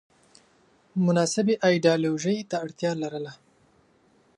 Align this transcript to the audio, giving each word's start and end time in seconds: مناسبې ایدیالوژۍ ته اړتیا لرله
مناسبې 1.05 1.55
ایدیالوژۍ 1.67 2.37
ته 2.49 2.55
اړتیا 2.63 2.91
لرله 3.01 3.33